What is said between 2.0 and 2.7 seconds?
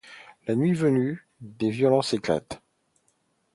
éclatent.